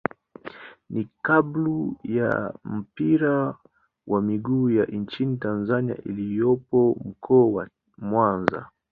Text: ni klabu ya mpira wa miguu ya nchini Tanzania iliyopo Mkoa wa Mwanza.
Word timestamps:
ni 0.89 1.03
klabu 1.23 1.95
ya 2.03 2.51
mpira 2.63 3.57
wa 4.07 4.21
miguu 4.21 4.69
ya 4.69 4.85
nchini 4.85 5.37
Tanzania 5.37 5.97
iliyopo 6.05 6.97
Mkoa 7.05 7.45
wa 7.45 7.69
Mwanza. 7.97 8.65